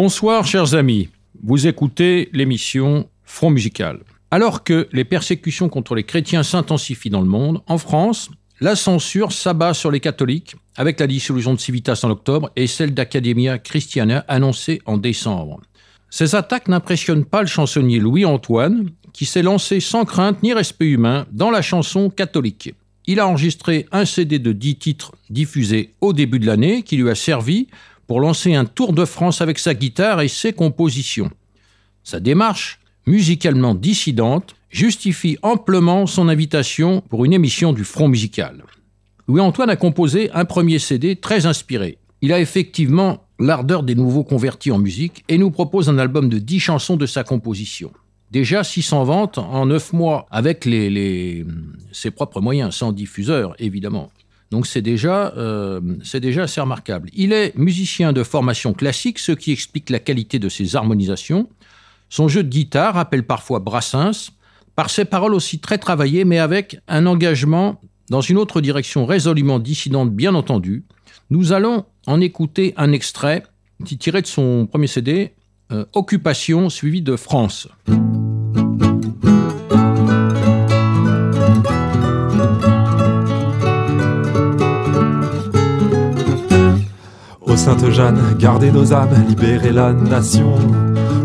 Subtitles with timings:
[0.00, 1.08] Bonsoir chers amis,
[1.42, 3.98] vous écoutez l'émission Front Musical.
[4.30, 8.30] Alors que les persécutions contre les chrétiens s'intensifient dans le monde, en France,
[8.60, 12.94] la censure s'abat sur les catholiques avec la dissolution de Civitas en octobre et celle
[12.94, 15.62] d'Academia Christiana annoncée en décembre.
[16.10, 21.26] Ces attaques n'impressionnent pas le chansonnier Louis-Antoine, qui s'est lancé sans crainte ni respect humain
[21.32, 22.72] dans la chanson catholique.
[23.08, 27.10] Il a enregistré un CD de 10 titres diffusés au début de l'année qui lui
[27.10, 27.66] a servi
[28.08, 31.30] pour lancer un tour de France avec sa guitare et ses compositions.
[32.02, 38.64] Sa démarche, musicalement dissidente, justifie amplement son invitation pour une émission du Front musical.
[39.28, 41.98] Louis-Antoine a composé un premier CD très inspiré.
[42.22, 46.38] Il a effectivement l'ardeur des nouveaux convertis en musique et nous propose un album de
[46.38, 47.92] 10 chansons de sa composition.
[48.30, 50.64] Déjà 600 ventes en 9 mois avec
[51.92, 54.10] ses propres moyens, sans diffuseur évidemment.
[54.50, 55.80] Donc c'est déjà, euh,
[56.14, 57.10] déjà assez remarquable.
[57.12, 61.48] Il est musicien de formation classique, ce qui explique la qualité de ses harmonisations.
[62.08, 64.30] Son jeu de guitare rappelle parfois Brassens,
[64.74, 69.58] par ses paroles aussi très travaillées, mais avec un engagement dans une autre direction résolument
[69.58, 70.84] dissidente, bien entendu.
[71.30, 73.42] Nous allons en écouter un extrait
[73.84, 75.34] tiré de son premier CD,
[75.72, 77.68] euh, Occupation, suivi de France.
[87.68, 90.54] Sainte Jeanne, gardez nos âmes, libérez la nation.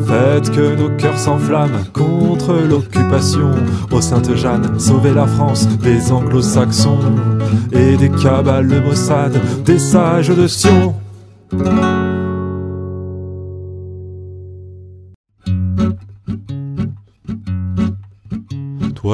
[0.06, 3.52] Faites que nos cœurs s'enflamment contre l'occupation.
[3.90, 7.00] Ô Sainte Jeanne, sauvez la France des anglo-saxons
[7.72, 10.94] et des cabales Mossad, des sages de Sion.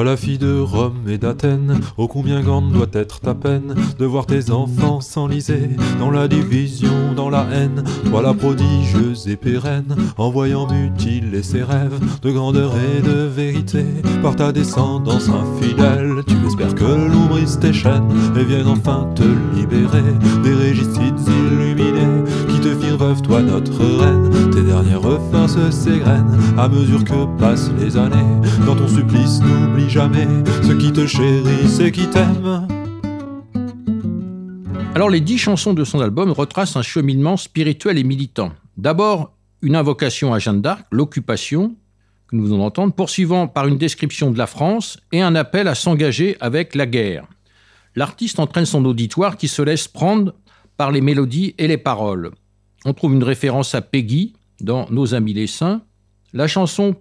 [0.00, 4.06] Toi la fille de Rome et d'Athènes, ô combien grande doit être ta peine de
[4.06, 7.84] voir tes enfants s'enliser dans la division, dans la haine.
[8.08, 13.84] Toi la prodigieuse et pérenne, en voyant mutiler ses rêves de grandeur et de vérité
[14.22, 16.22] par ta descendance infidèle.
[16.26, 18.08] Tu espères que l'ombrisse tes chaînes
[18.38, 19.24] et vienne enfin te
[19.54, 21.89] libérer des régicides illuminés
[22.68, 24.50] veuve, toi notre reine.
[24.50, 25.00] Tes dernières
[25.48, 28.16] se s'égrènent à mesure que passent les années.
[28.66, 30.26] Dans ton supplice, n'oublie jamais
[30.62, 32.68] ceux qui te chérissent et qui t'aiment.
[34.94, 38.52] Alors les dix chansons de son album retracent un cheminement spirituel et militant.
[38.76, 39.32] D'abord,
[39.62, 41.76] une invocation à Jeanne d'Arc, l'occupation,
[42.28, 45.74] que nous venons d'entendre, poursuivant par une description de la France et un appel à
[45.74, 47.26] s'engager avec la guerre.
[47.96, 50.34] L'artiste entraîne son auditoire qui se laisse prendre
[50.76, 52.30] par les mélodies et les paroles.
[52.84, 55.82] On trouve une référence à Peggy dans Nos amis les saints.
[56.32, 56.94] La chanson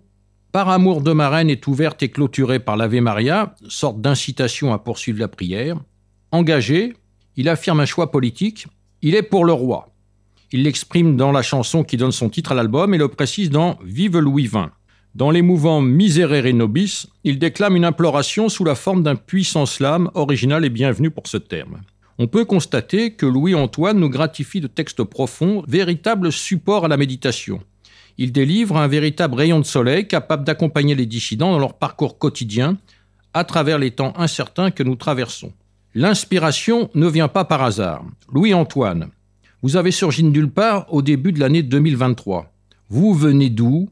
[0.51, 4.79] Par amour de ma reine est ouverte et clôturée par l'Ave Maria, sorte d'incitation à
[4.79, 5.77] poursuivre la prière.
[6.31, 6.93] Engagé,
[7.37, 8.67] il affirme un choix politique.
[9.01, 9.87] Il est pour le roi.
[10.51, 13.77] Il l'exprime dans la chanson qui donne son titre à l'album et le précise dans
[13.83, 14.69] Vive Louis XX.
[15.15, 20.65] Dans l'émouvant Miserere Nobis, il déclame une imploration sous la forme d'un puissant slam original
[20.65, 21.79] et bienvenu pour ce terme
[22.21, 27.61] on peut constater que Louis-Antoine nous gratifie de textes profonds, véritable support à la méditation.
[28.17, 32.77] Il délivre un véritable rayon de soleil capable d'accompagner les dissidents dans leur parcours quotidien
[33.33, 35.53] à travers les temps incertains que nous traversons.
[35.95, 38.03] L'inspiration ne vient pas par hasard.
[38.33, 39.11] Louis-Antoine,
[39.61, 42.51] vous avez surgi de nulle part au début de l'année 2023.
[42.89, 43.89] Vous venez d'où?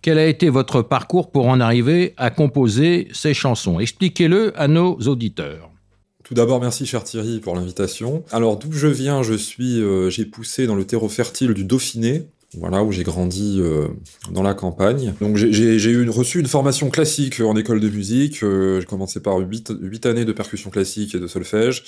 [0.00, 3.80] Quel a été votre parcours pour en arriver à composer ces chansons?
[3.80, 5.70] Expliquez-le à nos auditeurs.
[6.28, 8.22] Tout d'abord, merci cher Thierry pour l'invitation.
[8.30, 12.26] Alors d'où je viens, je suis, euh, j'ai poussé dans le terreau fertile du Dauphiné,
[12.58, 13.88] voilà où j'ai grandi euh,
[14.30, 15.14] dans la campagne.
[15.22, 18.42] Donc j'ai eu reçu une formation classique en école de musique.
[18.42, 21.84] Euh, j'ai commencé par 8, 8, années de percussion classique et de solfège.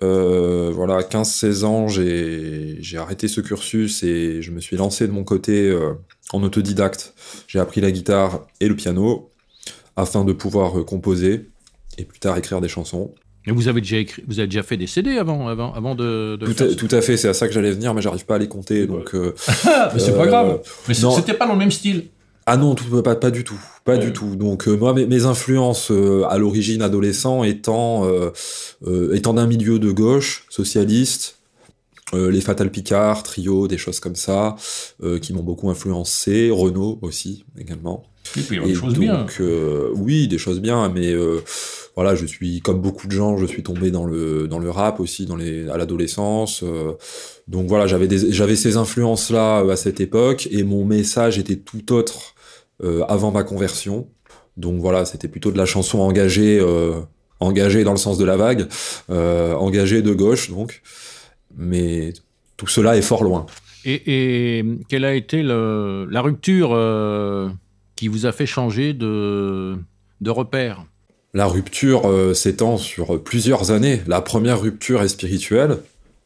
[0.00, 5.70] voilà, 15-16 ans, j'ai arrêté ce cursus et je me suis lancé de mon côté
[6.32, 7.12] en autodidacte.
[7.46, 9.28] J'ai appris la guitare et le piano
[9.96, 11.50] afin de pouvoir composer
[11.98, 13.12] et plus tard écrire des chansons.
[13.50, 16.36] Mais vous avez déjà écrit, vous avez déjà fait des CD avant, avant, avant de.
[16.36, 18.36] de tout, à, tout, à, fait, c'est à ça que j'allais venir, mais j'arrive pas
[18.36, 19.12] à les compter, donc.
[19.14, 19.34] Euh,
[19.92, 20.50] mais c'est pas grave.
[20.50, 22.04] Euh, mais c'était pas dans le même style.
[22.46, 24.36] Ah non, tout, pas, pas du tout, pas du tout.
[24.36, 25.90] Donc euh, moi, mes, influences
[26.28, 28.08] à l'origine adolescent étant
[29.12, 31.38] étant d'un milieu de gauche, socialiste,
[32.12, 34.54] les Fatal Picard, Trio, des choses comme ça,
[35.22, 36.50] qui m'ont beaucoup influencé.
[36.52, 38.04] Renault aussi également.
[38.36, 39.26] Il y des choses bien.
[39.94, 41.14] oui, des choses bien, mais
[41.96, 45.00] voilà, je suis comme beaucoup de gens, je suis tombé dans le dans le rap
[45.00, 46.62] aussi dans les à l'adolescence.
[46.62, 46.92] Euh,
[47.48, 51.56] donc voilà, j'avais j'avais ces influences là euh, à cette époque et mon message était
[51.56, 52.34] tout autre
[52.84, 54.08] euh, avant ma conversion.
[54.56, 56.60] Donc voilà, c'était plutôt de la chanson engagée
[57.40, 58.68] engagée dans le sens de la vague,
[59.08, 60.82] engagée de gauche donc.
[61.56, 62.12] Mais
[62.56, 63.46] tout cela est fort loin.
[63.84, 67.48] Et, et quelle a été le- la rupture euh,
[68.00, 69.76] qui vous a fait changer de,
[70.22, 70.86] de repère
[71.34, 74.00] La rupture euh, s'étend sur plusieurs années.
[74.06, 75.76] La première rupture est spirituelle,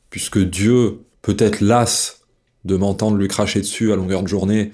[0.09, 2.21] puisque Dieu peut être las
[2.65, 4.71] de m'entendre lui cracher dessus à longueur de journée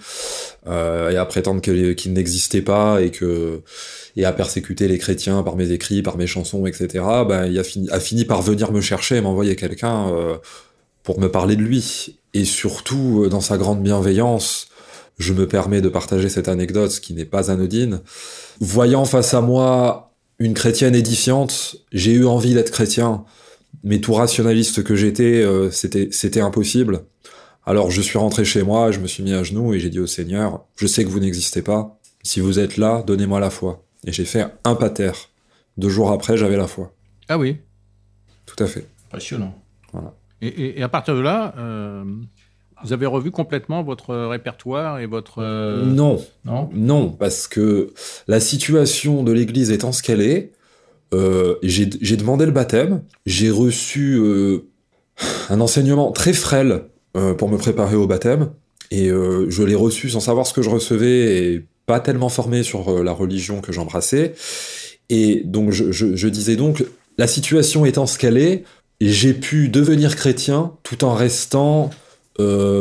[0.66, 3.62] euh, et à prétendre qu'il n'existait pas et que
[4.14, 7.02] et à persécuter les chrétiens par mes écrits, par mes chansons, etc.
[7.26, 10.36] Ben, il a fini, a fini par venir me chercher et m'envoyer quelqu'un euh,
[11.02, 12.18] pour me parler de lui.
[12.34, 14.69] Et surtout, dans sa grande bienveillance,
[15.20, 18.00] je me permets de partager cette anecdote, ce qui n'est pas anodine.
[18.60, 23.24] Voyant face à moi une chrétienne édifiante, j'ai eu envie d'être chrétien,
[23.84, 27.04] mais tout rationaliste que j'étais, euh, c'était c'était impossible.
[27.66, 30.00] Alors je suis rentré chez moi, je me suis mis à genoux et j'ai dit
[30.00, 31.98] au Seigneur, je sais que vous n'existez pas.
[32.22, 33.84] Si vous êtes là, donnez-moi la foi.
[34.06, 35.12] Et j'ai fait un pater.
[35.76, 36.92] Deux jours après, j'avais la foi.
[37.28, 37.58] Ah oui,
[38.46, 38.86] Tout à fait.
[39.08, 39.54] impressionnant.
[39.92, 40.14] Voilà.
[40.42, 42.04] Et, et- et à partir de là, euh,
[42.84, 45.42] vous avez revu complètement votre répertoire et votre...
[45.42, 47.92] euh, Non, non Non, parce que
[48.28, 50.52] la situation de l'Église étant ce qu'elle est,
[51.12, 51.86] euh, j'ai
[52.16, 54.66] demandé le baptême, j'ai reçu euh,
[55.48, 56.84] un enseignement très frêle
[57.16, 58.50] euh, pour me préparer au baptême,
[58.92, 63.02] et je l'ai reçu sans savoir ce que je recevais et pas tellement formé sur
[63.04, 64.34] la religion que j'embrassais.
[65.10, 66.84] Et donc je, je- je disais donc,
[67.16, 68.64] la situation étant ce qu'elle est,
[69.00, 71.90] j'ai pu devenir chrétien tout en restant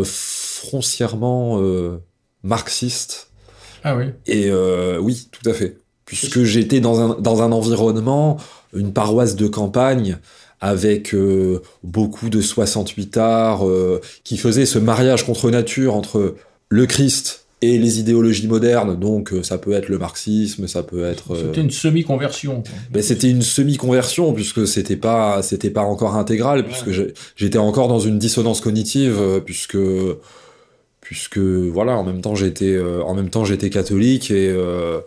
[0.06, 1.98] foncièrement euh,
[2.44, 3.30] marxiste
[3.84, 4.06] Ah oui.
[4.26, 5.78] et euh, oui, tout à fait.
[6.06, 8.38] Puisque j'étais dans un, dans un environnement,
[8.74, 10.18] une paroisse de campagne,
[10.62, 16.36] avec euh, beaucoup de 68 arts, euh, qui faisaient ce mariage contre nature entre
[16.70, 18.98] le Christ et les idéologies modernes.
[19.00, 21.34] Donc euh, ça peut être le marxisme, ça peut être...
[21.36, 22.64] euh, C'était une semi-conversion.
[22.92, 26.92] ben, c'était une semi-conversion puisque c'était pas c'était pas encore intégral puisque
[27.36, 29.78] j'étais encore dans une dissonance cognitive euh, puisque
[31.02, 35.00] puisque voilà en même temps j'étais en même temps j'étais catholique et euh,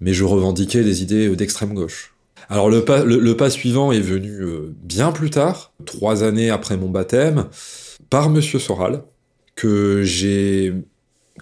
[0.00, 2.14] mais je revendiquais des idées d'extrême gauche.
[2.48, 4.40] Alors le pas le, le pas suivant est venu
[4.82, 7.46] bien plus tard, trois années après mon baptême,
[8.08, 9.02] par Monsieur Soral
[9.56, 10.72] que j'ai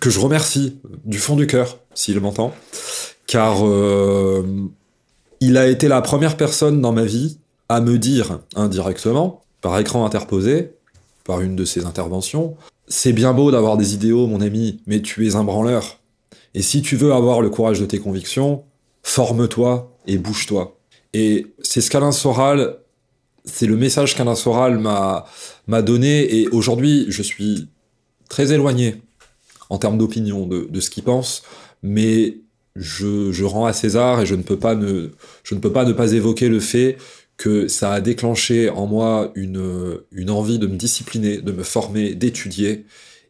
[0.01, 2.55] que je remercie du fond du cœur s'il m'entend,
[3.27, 4.43] car euh,
[5.41, 7.39] il a été la première personne dans ma vie
[7.69, 10.73] à me dire indirectement, par écran interposé,
[11.25, 12.57] par une de ses interventions,
[12.89, 15.99] c'est bien beau d'avoir des idéaux, mon ami, mais tu es un branleur.
[16.55, 18.63] Et si tu veux avoir le courage de tes convictions,
[19.03, 20.77] forme-toi et bouge-toi.
[21.13, 22.79] Et c'est ce qu'Alain Soral,
[23.45, 25.27] c'est le message qu'Alain Soral m'a
[25.67, 26.41] m'a donné.
[26.41, 27.69] Et aujourd'hui, je suis
[28.29, 29.03] très éloigné
[29.71, 31.43] en termes d'opinion de, ce qu'il pense,
[31.83, 32.39] mais
[32.75, 35.11] je, rends à César et je ne peux pas ne,
[35.43, 36.99] je ne peux pas ne pas évoquer le fait
[37.37, 42.15] que ça a déclenché en moi une, une envie de me discipliner, de me former,
[42.15, 42.87] d'étudier.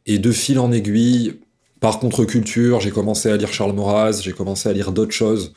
[0.08, 1.40] Et de fil en aiguille,
[1.80, 5.52] par contre-culture, j'ai commencé à lire Charles Maurras, j'ai commencé à lire d'autres choses.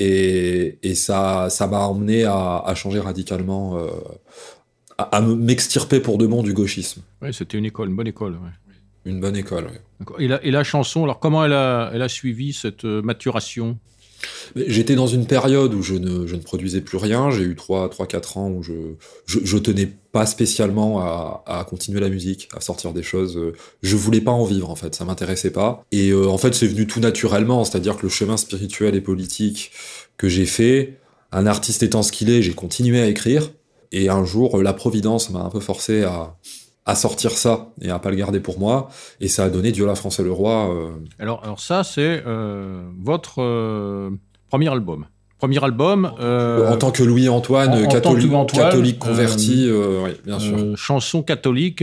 [0.00, 3.88] Et, et ça ça m'a emmené à, changer radicalement, euh,
[4.98, 7.02] à, à me- m'extirper pour de bon du gauchisme.
[7.20, 8.32] Ouais, c'était une école, une bonne école.
[8.32, 8.71] ouais.
[9.04, 9.70] Une bonne école.
[10.18, 13.78] Et la, et la chanson, alors comment elle a, elle a suivi cette euh, maturation?
[14.54, 17.30] J'étais dans une période où je ne, je ne produisais plus rien.
[17.30, 18.72] J'ai eu 3, 3, 4 ans où je,
[19.26, 23.36] je, je tenais pas spécialement à, à continuer la musique, à sortir des choses.
[23.82, 24.94] Je voulais pas en vivre, en fait.
[24.94, 25.84] Ça m'intéressait pas.
[25.90, 27.64] Et euh, en fait, c'est venu tout naturellement.
[27.64, 29.72] C'est-à-dire que le chemin spirituel et politique
[30.16, 31.00] que j'ai fait,
[31.32, 33.50] un artiste étant ce qu'il est, j'ai continué à écrire.
[33.90, 36.36] Et un jour, la Providence m'a un peu forcé à,
[36.84, 38.88] à sortir ça et à pas le garder pour moi.
[39.20, 40.74] Et ça a donné Dieu la France et le roi.
[40.74, 44.10] euh, alors, alors ça, c'est euh, votre euh,
[44.50, 45.06] premier album.
[45.38, 46.12] Premier album.
[46.20, 50.56] euh, en tant que Louis-Antoine, catholique, catholique converti, euh, oui, bien sûr.
[50.56, 51.82] euh, chanson catholique.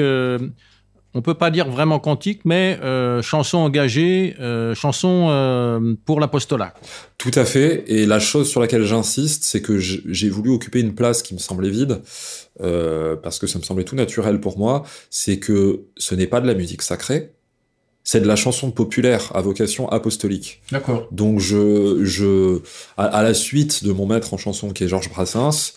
[1.14, 6.74] On peut pas dire vraiment quantique, mais euh, chanson engagée, euh, chanson euh, pour l'apostolat.
[7.18, 7.84] Tout à fait.
[7.88, 11.40] Et la chose sur laquelle j'insiste, c'est que j'ai voulu occuper une place qui me
[11.40, 12.02] semblait vide,
[12.60, 14.84] parce que ça me semblait tout naturel pour moi.
[15.10, 17.32] C'est que ce n'est pas de la musique sacrée,
[18.04, 20.62] c'est de la chanson populaire à vocation apostolique.
[20.72, 21.08] D'accord.
[21.12, 22.62] Donc je, je,
[22.98, 25.74] à, à la suite de mon maître en chanson qui est Georges Brassens,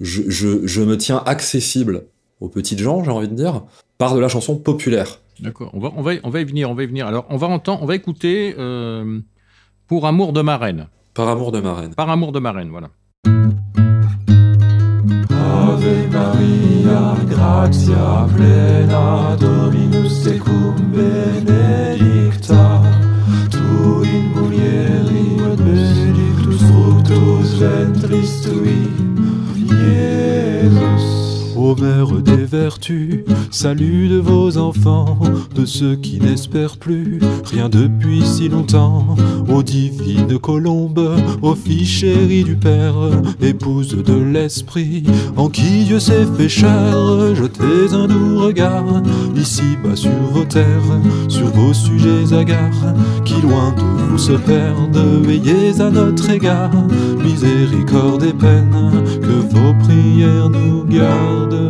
[0.00, 2.06] je, je, je me tiens accessible
[2.40, 3.62] aux petites gens, j'ai envie de dire,
[3.98, 5.20] par de la chanson populaire.
[5.40, 5.70] D'accord.
[5.72, 7.06] On va, on, va, on va y venir, on va y venir.
[7.06, 9.20] Alors, on va, entendre, on va écouter euh,
[9.86, 10.86] Pour amour de ma reine.
[11.14, 11.94] Par amour de ma reine.
[11.94, 12.90] Par amour de ma reine, voilà.
[15.30, 22.82] Ave Maria, gratia plena, Dominus tecum benedicta,
[23.50, 28.93] tu in mulieribus benedictus fructus ventris tui,
[31.64, 35.18] Ô mère des vertus, salut de vos enfants,
[35.54, 37.20] de ceux qui n'espèrent plus.
[37.42, 39.16] Rien depuis si longtemps.
[39.48, 42.94] Ô divine colombe, ô fille chérie du Père,
[43.40, 45.04] épouse de l'Esprit,
[45.38, 49.02] en qui Dieu s'est fait chair, jetez un doux regard,
[49.34, 52.94] ici-bas sur vos terres, sur vos sujets hagards,
[53.24, 56.72] qui loin de vous se perdent, veillez à notre égard,
[57.24, 58.92] miséricorde et peine,
[59.22, 61.63] que vos prières nous gardent.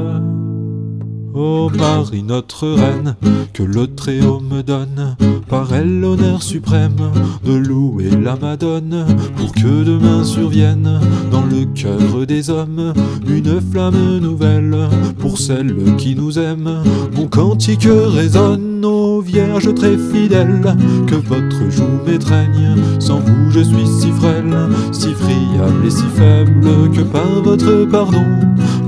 [1.34, 3.16] Ô Marie notre reine,
[3.52, 5.16] que le Très-Haut me donne,
[5.48, 7.10] par elle l'honneur suprême
[7.44, 9.04] de louer la Madone,
[9.36, 11.00] pour que demain survienne
[11.32, 12.94] dans le cœur des hommes
[13.26, 16.82] une flamme nouvelle pour celle qui nous aime.
[17.16, 20.76] Mon cantique résonne, ô Vierge très fidèle,
[21.06, 24.54] que votre joug m'étreigne, sans vous je suis si frêle,
[24.92, 28.24] si friable et si faible, que par votre pardon,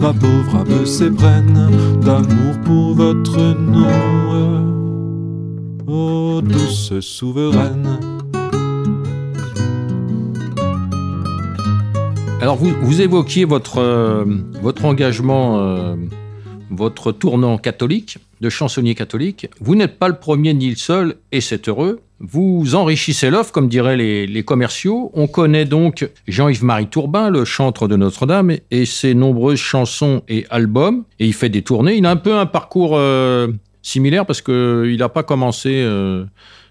[0.00, 1.71] ma pauvre âme s'éprenne
[2.05, 4.65] d'amour pour votre nom.
[5.87, 7.99] Ô douce souveraine.
[12.47, 14.25] Alors vous, évoquiez votre, euh,
[14.85, 15.97] engagement, euh,
[16.71, 19.49] votre tournant catholique, de chansonnier catholique.
[19.61, 22.01] Vous n'êtes pas le premier ni le seul, et c'est heureux.
[22.19, 25.11] Vous enrichissez l'offre, comme diraient les, commerciaux.
[25.15, 31.05] On connaît donc Jean-Yves-Marie Tourbin, le chantre de Notre-Dame, et ses nombreuses chansons et albums.
[31.19, 31.97] Et il fait des tournées.
[31.97, 33.49] Il a un peu un parcours euh,
[33.83, 36.25] similaire parce qu'il n'a pas commencé euh,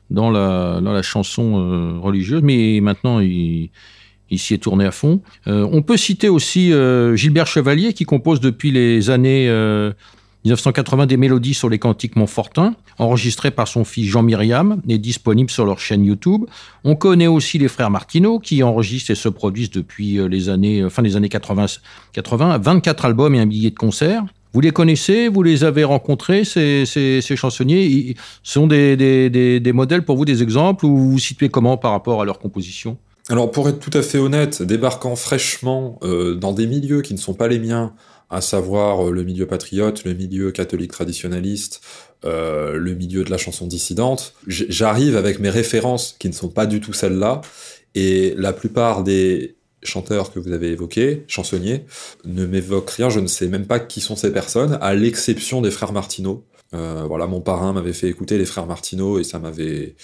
[0.10, 3.70] dans, la, dans la chanson euh, religieuse, mais maintenant il,
[4.36, 5.22] il s'y est tourné à fond.
[5.48, 9.92] Euh, on peut citer aussi euh, Gilbert Chevalier qui compose depuis les années euh,
[10.46, 15.50] 1980 des mélodies sur les cantiques Montfortin, enregistrées par son fils Jean Myriam et disponibles
[15.50, 16.46] sur leur chaîne YouTube.
[16.84, 20.82] On connaît aussi les frères Martineau qui enregistrent et se produisent depuis euh, les années,
[20.82, 21.66] euh, fin des années 80,
[22.14, 24.24] 80, 24 albums et un billet de concert.
[24.54, 26.86] Vous les connaissez, vous les avez rencontrés, ces,
[27.36, 27.86] chansonniers?
[27.86, 31.92] Ils sont des, des modèles pour vous, des exemples, ou vous vous situez comment par
[31.92, 32.98] rapport à leur composition?
[33.28, 37.20] Alors pour être tout à fait honnête, débarquant fraîchement euh, dans des milieux qui ne
[37.20, 37.96] sont pas les miens,
[38.30, 41.82] à savoir euh, le milieu patriote, le milieu catholique traditionnaliste,
[42.24, 46.66] euh, le milieu de la chanson dissidente, j'arrive avec mes références qui ne sont pas
[46.68, 47.42] du tout celles-là,
[47.96, 51.86] et la plupart des chanteurs que vous avez évoqués, chansonniers,
[52.26, 55.72] ne m'évoquent rien, je ne sais même pas qui sont ces personnes, à l'exception des
[55.72, 56.44] frères Martineau.
[56.74, 59.96] Euh, voilà, mon parrain m'avait fait écouter les frères Martineau et ça m'avait,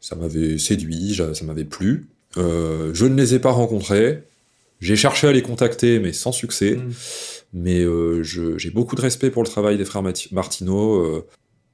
[0.00, 2.08] ça m'avait séduit, ça m'avait plu.
[2.36, 4.24] Euh, je ne les ai pas rencontrés.
[4.80, 6.76] J'ai cherché à les contacter, mais sans succès.
[6.76, 6.92] Mm.
[7.54, 11.26] Mais euh, j'ai beaucoup de respect pour le travail des frères Martineau, euh,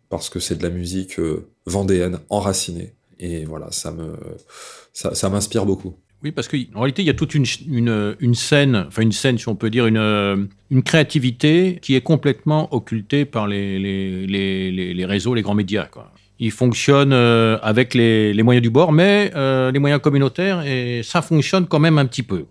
[0.08, 2.92] parce que c'est de la musique euh, vendéenne, enracinée.
[3.18, 4.14] Et voilà, ça me,
[4.92, 5.94] ça, ça m'inspire beaucoup.
[6.23, 9.37] Oui, parce qu'en réalité, il y a toute une, une, une scène, enfin une scène,
[9.37, 14.70] si on peut dire, une, une créativité qui est complètement occultée par les, les, les,
[14.70, 15.84] les- les réseaux, les grands médias.
[15.87, 16.11] Quoi.
[16.41, 21.23] Ils fonctionnent euh, avec les, moyens du bord, mais euh, les moyens communautaires, et ça
[21.23, 22.47] fonctionne quand même un petit peu.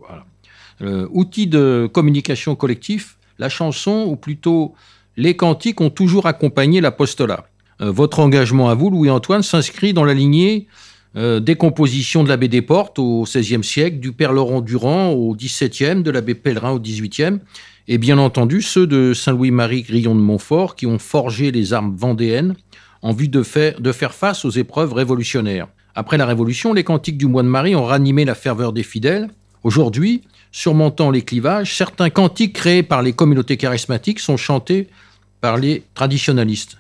[0.82, 4.74] Euh, outil de communication collectif, la chanson, ou plutôt
[5.18, 7.46] les cantiques, ont toujours accompagné l'apostolat.
[7.80, 10.68] Votre engagement à vous, Louis-Antoine, s'inscrit dans la lignée
[11.16, 16.12] des compositions de l'abbé Desportes au XVIe siècle, du père Laurent Durand au XVIIe, de
[16.12, 17.40] l'abbé Pèlerin au XVIIIe,
[17.88, 22.56] et bien entendu ceux de Saint-Louis-Marie Grillon de Montfort qui ont forgé les armes vendéennes
[23.04, 25.68] en vue de faire, face aux épreuves révolutionnaires.
[25.94, 29.30] Après la Révolution, les cantiques du mois de Marie ont ranimé la ferveur des fidèles.
[29.64, 34.88] Aujourd'hui, surmontant les clivages, certains cantiques créés par les communautés charismatiques sont chantés
[35.42, 36.78] par les traditionalistes.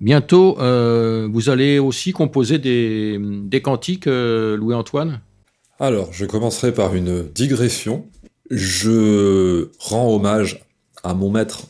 [0.00, 5.20] Bientôt, euh, vous allez aussi composer des, des cantiques, euh, Louis-Antoine?
[5.80, 8.06] Alors, je commencerai par une digression.
[8.50, 10.64] Je rends hommage
[11.02, 11.62] à mon maître,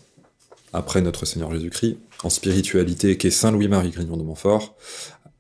[0.73, 4.77] après notre Seigneur Jésus-Christ, en spiritualité, qui est Saint Louis-Marie Grignon de Montfort,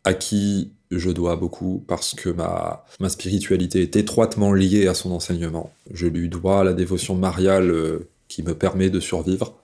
[0.04, 5.10] à qui je dois beaucoup parce que ma, ma spiritualité est étroitement liée à son
[5.12, 5.72] enseignement.
[5.92, 9.54] Je lui dois la dévotion mariale euh, qui me permet de survivre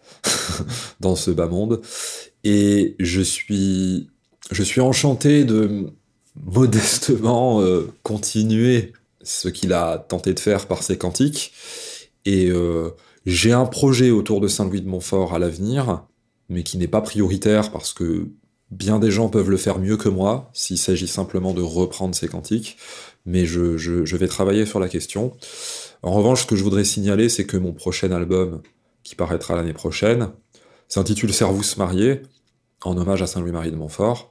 [1.01, 1.81] dans ce bas monde.
[2.45, 4.09] Et je suis,
[4.51, 5.91] je suis enchanté de
[6.45, 11.53] modestement euh, continuer ce qu'il a tenté de faire par ses cantiques.
[12.25, 12.91] Et euh,
[13.27, 16.05] j'ai un projet autour de Saint-Louis de Montfort à l'avenir,
[16.49, 18.29] mais qui n'est pas prioritaire parce que
[18.71, 22.29] bien des gens peuvent le faire mieux que moi s'il s'agit simplement de reprendre ses
[22.29, 22.77] cantiques.
[23.27, 25.33] Mais je, vais travailler sur la question.
[26.03, 28.63] En revanche, ce que je voudrais signaler, c'est que mon prochain album,
[29.03, 30.29] qui paraîtra l'année prochaine,
[30.89, 32.23] s'intitule Servus marié,
[32.83, 34.31] en hommage à Saint-Louis-Marie de Montfort.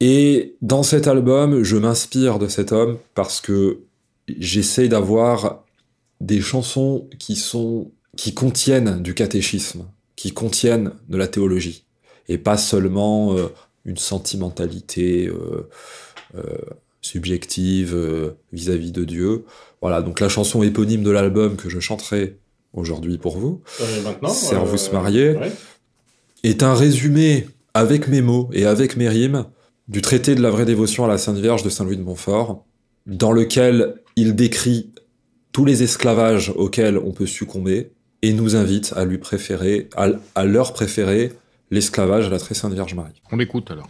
[0.00, 3.80] Et dans cet album, je m'inspire de cet homme parce que
[4.28, 5.64] j'essaye d'avoir
[6.20, 9.84] des chansons qui sont qui contiennent du catéchisme,
[10.18, 11.84] qui contiennent de la théologie
[12.28, 13.46] et pas seulement euh,
[13.84, 15.68] une sentimentalité euh,
[16.36, 16.42] euh,
[17.02, 19.44] subjective vis-à-vis de Dieu.
[19.80, 22.36] Voilà, donc la chanson éponyme de l'album que je chanterai
[22.72, 23.62] aujourd'hui pour vous,
[24.28, 25.36] Servus marié,
[26.42, 29.44] est un résumé avec mes mots et avec mes rimes
[29.86, 32.66] du traité de la vraie dévotion à la Sainte Vierge de Saint-Louis de Montfort,
[33.06, 34.90] dans lequel il décrit
[35.52, 40.72] tous les esclavages auxquels on peut succomber et nous invite à lui préférer, à, leur
[40.72, 41.32] préférer
[41.70, 43.22] l'esclavage à la très sainte Vierge Marie.
[43.30, 43.88] On l'écoute alors.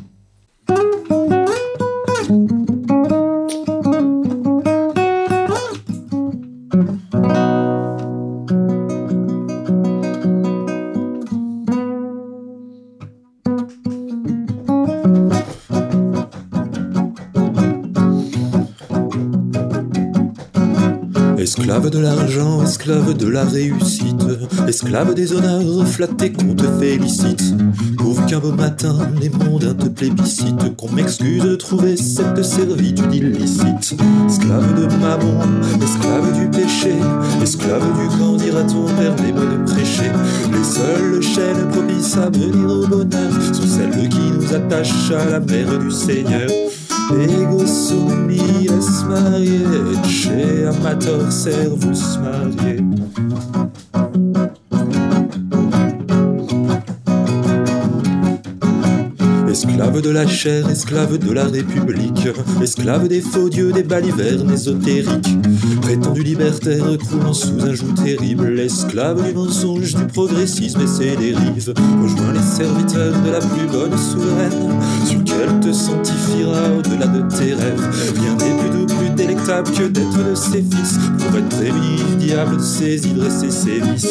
[21.68, 24.24] Esclave de l'argent, esclave de la réussite,
[24.66, 27.42] esclave des honneurs flattés qu'on te félicite.
[27.98, 33.94] Pourvu qu'un beau matin les mondains te plébiscitent, qu'on m'excuse de trouver cette servitude illicite.
[34.26, 35.44] Esclave de maman,
[35.82, 36.94] esclave du péché,
[37.42, 39.58] esclave du camp, dira-t-on, permets-moi de.
[39.68, 45.40] Les seules chaînes propices à venir au bonheur sont celles qui nous attachent à la
[45.40, 46.48] mère du Seigneur.
[47.10, 49.64] Ego sumi es marié,
[50.04, 52.84] chez amateur servus marié.
[59.50, 62.28] Esclave de la chair, esclave de la République,
[62.62, 65.38] esclave des faux dieux, des balivernes ésotériques,
[65.88, 71.72] prétendu libertaire croulant sous un joug terrible, esclave du mensonge, du progressisme et ses dérives,
[72.02, 74.52] rejoins les serviteurs de la plus bonne souveraine,
[75.06, 77.80] sur lequel te sanctifiera au-delà de tes rêves.
[78.20, 82.26] Rien n'est plus doux, plus délectable que d'être de ses fils, pour être prévenu du
[82.26, 84.08] diable de ses hydres et ses sévices.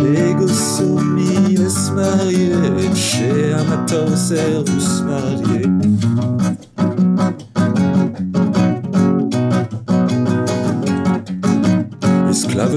[0.00, 2.50] Ego sumi es marié,
[2.96, 5.68] chez amateur servus marié.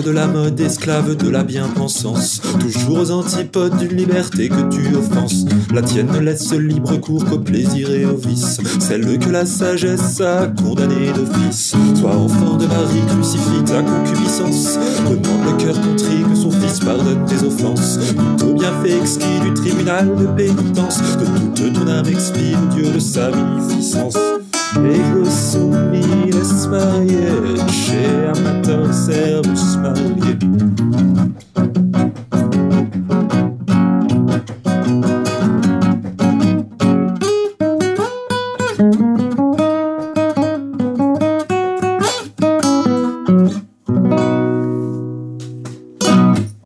[0.03, 5.45] De la mode, esclave de la bien-pensance, toujours aux antipodes d'une liberté que tu offenses.
[5.73, 10.19] La tienne ne laisse libre cours qu'au plaisir et au vice, celle que la sagesse
[10.19, 11.75] a condamnée d'office.
[11.97, 14.77] Sois enfant de Marie, crucifie ta concupiscence,
[15.09, 17.97] demande le cœur contrit que son fils pardonne tes offenses.
[18.37, 22.99] Tout bien fait exquis du tribunal de pénitence, que toute ton âme expire Dieu de
[22.99, 24.17] sa munificence.
[24.83, 26.05] Ego sumi.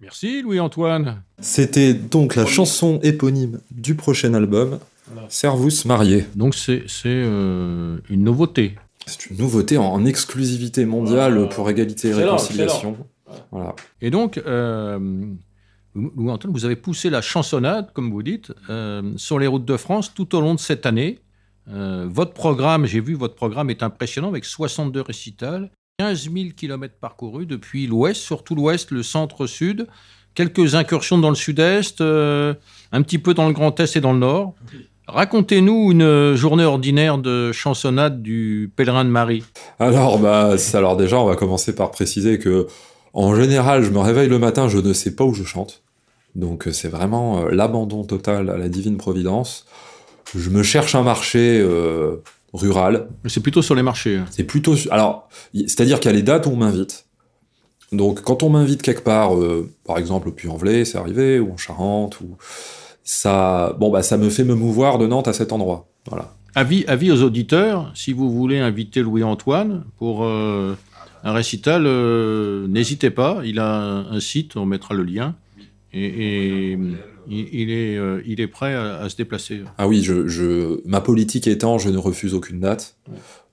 [0.02, 1.22] Merci Louis-Antoine.
[1.40, 4.80] C'était donc la chanson éponyme du prochain album,
[5.30, 6.26] Servus marié.
[6.36, 8.76] Donc c'est c'est, euh, une nouveauté.
[9.06, 12.98] C'est une nouveauté en, en exclusivité mondiale pour égalité et réconciliation.
[13.52, 13.76] Voilà.
[14.02, 15.00] Et donc, euh,
[15.96, 20.14] Louis-Antoine, vous avez poussé la chansonnade, comme vous dites, euh, sur les routes de France
[20.14, 21.20] tout au long de cette année.
[21.70, 26.96] Euh, votre programme, j'ai vu, votre programme est impressionnant avec 62 récitals, 15 000 km
[27.00, 29.88] parcourus depuis l'ouest, surtout l'ouest, le centre-sud,
[30.34, 32.54] quelques incursions dans le sud-est, euh,
[32.92, 34.56] un petit peu dans le Grand Est et dans le nord.
[35.14, 39.44] Racontez-nous une journée ordinaire de chansonnade du pèlerin de Marie.
[39.80, 42.68] Alors, bah, alors déjà, on va commencer par préciser que,
[43.14, 45.84] en général, je me réveille le matin, je ne sais pas où je chante.
[46.36, 49.66] Donc, euh, c'est vraiment euh, l'abandon total à la divine providence.
[50.36, 52.18] Je me cherche un marché euh,
[52.54, 53.08] rural.
[53.26, 54.18] C'est plutôt sur les marchés.
[54.18, 54.26] hein.
[54.30, 54.76] C'est plutôt.
[54.92, 57.08] Alors, c'est-à-dire qu'il y a les dates où on m'invite.
[57.92, 61.58] Donc, quand on m'invite quelque part, euh, par exemple au Puy-en-Velay, c'est arrivé, ou en
[61.58, 62.38] Charente, ou
[63.10, 65.88] ça, bon bah, ça me fait me mouvoir de Nantes à cet endroit.
[66.08, 66.36] Voilà.
[66.54, 70.78] Avis, avis aux auditeurs, si vous voulez inviter Louis-Antoine pour euh,
[71.24, 73.42] un récital, euh, n'hésitez pas.
[73.44, 75.36] Il a un, un site, on mettra le lien.
[75.92, 76.72] Et, et
[77.28, 79.62] il, il est, euh, il est prêt à, à se déplacer.
[79.80, 82.96] Ah oui, je, je, ma politique étant, je ne refuse aucune date.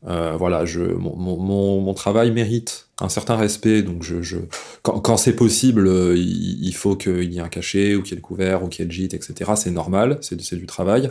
[0.07, 4.37] Euh, voilà, je, mon, mon- travail mérite un certain respect, donc je, je,
[4.83, 8.11] quand, quand c'est possible, euh, il, il faut qu'il y ait un cachet, ou qu'il
[8.11, 9.53] y ait le couvert, ou qu'il y ait le gîte, etc.
[9.57, 11.11] C'est normal, c'est c'est du travail.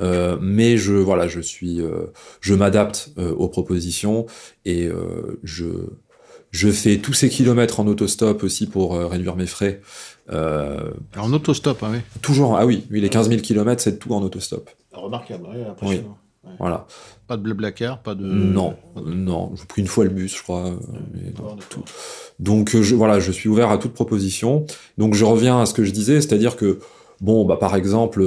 [0.00, 2.06] Euh, mais je, voilà, je suis, euh,
[2.40, 4.26] je m'adapte euh, aux propositions
[4.64, 5.64] et euh, je,
[6.50, 9.80] je fais tous ces kilomètres en autostop aussi pour euh, réduire mes frais.
[10.30, 11.98] Euh, Alors, en autostop, hein, oui.
[12.22, 14.70] toujours, ah oui, oui, les 15 000 kilomètres, c'est tout en autostop.
[14.92, 16.18] Remarquable, impressionnant.
[16.58, 16.86] Voilà.
[17.26, 18.24] Pas de blablacar, pas de.
[18.24, 20.66] Non, non, j'ai pris une fois le bus, je crois.
[20.66, 20.76] euh,
[21.12, 21.82] mais non, tout,
[22.38, 24.64] Donc je, voilà, je suis ouvert à toute proposition.
[24.96, 26.78] Donc je reviens à ce que je disais, c'est-à-dire que
[27.20, 28.24] bon, bah par exemple,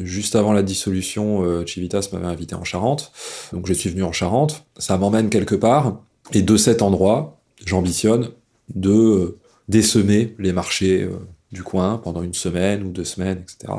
[0.00, 3.12] juste avant la dissolution, Civitas m'avait invité en Charente,
[3.52, 4.64] donc je suis venu en Charente.
[4.78, 6.00] Ça m'emmène quelque part,
[6.32, 8.30] et de cet endroit, j'ambitionne
[8.74, 9.36] de
[9.68, 11.08] désemer les marchés
[11.52, 13.72] du coin pendant une semaine ou deux semaines, etc.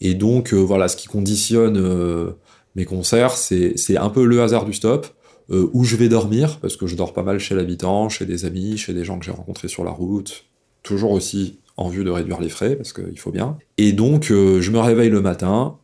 [0.00, 2.32] Et donc, euh, voilà, ce qui conditionne euh,
[2.74, 5.06] mes concerts, c'est un peu le hasard du stop,
[5.50, 8.44] euh, où je vais dormir, parce que je dors pas mal chez l'habitant, chez des
[8.44, 10.44] amis, chez des gens que j'ai rencontrés sur la route,
[10.82, 13.58] toujours aussi en vue de réduire les frais, parce qu'il faut bien.
[13.76, 15.78] Et donc, je me réveille le matin,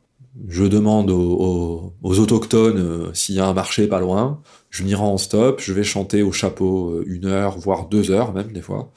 [0.47, 5.19] je demande aux, autochtones s'il y a un marché pas loin, je m'y rends en
[5.19, 8.93] stop, je vais chanter au chapeau une heure, voire deux heures même des fois.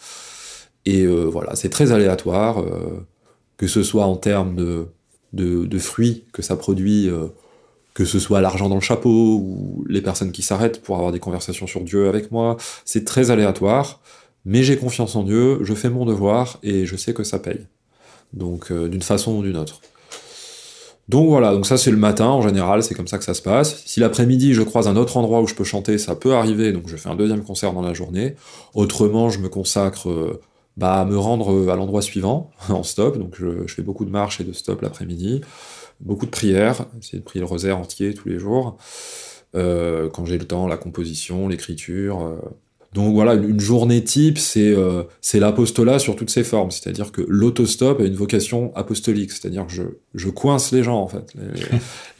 [0.86, 2.64] Et voilà, c'est très aléatoire,
[3.58, 4.56] que ce soit en termes
[5.34, 7.28] de fruits que ça produit, euh,
[7.94, 11.20] que ce soit l'argent dans le chapeau ou les personnes qui s'arrêtent pour avoir des
[11.20, 12.58] conversations sur Dieu avec moi.
[12.86, 14.00] C'est très aléatoire,
[14.46, 17.68] mais j'ai confiance en Dieu, je fais mon devoir et je sais que ça paye.
[18.34, 19.82] Donc euh, d'une façon ou d'une autre.
[21.10, 23.42] Donc voilà, donc ça c'est le matin en général, c'est comme ça que ça se
[23.42, 23.84] passe.
[23.86, 26.88] Si l'après-midi je croise un autre endroit où je peux chanter, ça peut arriver, donc
[26.88, 28.36] je fais un deuxième concert dans la journée.
[28.74, 30.40] Autrement, je me consacre euh,
[30.78, 33.18] bah, me rendre euh, à l'endroit suivant en stop.
[33.18, 35.42] Donc je, fais beaucoup de marches et de stop l'après-midi,
[36.02, 38.78] beaucoup de prières, essayer de prier le rosaire entier tous les jours.
[39.56, 42.22] Euh, quand j'ai le temps, la composition, l'écriture.
[42.22, 42.38] Euh.
[42.94, 44.76] Donc voilà, une journée type, c'est
[45.22, 46.72] c'est l'apostolat sur toutes ses formes.
[46.72, 49.32] C'est-à-dire que l'autostop a une vocation apostolique.
[49.32, 49.84] C'est-à-dire que je,
[50.14, 51.34] je coince les gens, en fait.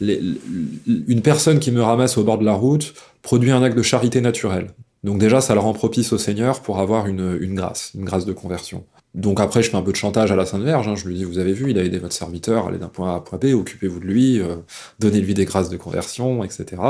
[0.00, 4.22] une personne qui me ramasse au bord de la route produit un acte de charité
[4.22, 4.68] naturelle.
[5.04, 8.32] Donc déjà, ça le rend propice au Seigneur pour avoir une, grâce, une grâce de
[8.32, 8.84] conversion.
[9.14, 10.88] Donc après, je fais un peu de chantage à la Sainte Vierge.
[10.88, 10.94] Hein.
[10.96, 13.14] je lui dis, vous avez vu, il a aidé votre serviteur, allez d'un point A
[13.14, 14.56] à un point B, occupez-vous de lui, euh,
[15.00, 16.80] donnez-lui des grâces de conversion, etc.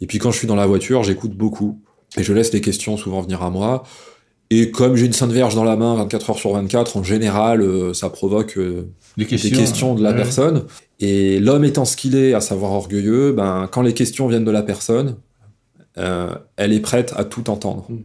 [0.00, 1.80] Et puis quand je suis dans la voiture, j'écoute beaucoup.
[2.16, 3.82] Et je laisse les questions souvent venir à moi.
[4.50, 7.60] Et comme j'ai une Sainte Vierge dans la main 24 heures sur 24, en général,
[7.60, 10.64] euh, ça provoque euh, des questions, de la personne.
[11.00, 14.50] Et l'homme étant ce qu'il est, à savoir orgueilleux, ben, quand les questions viennent de
[14.50, 15.16] la personne,
[15.96, 17.84] elle est prête à tout entendre.
[17.90, 17.98] Mm.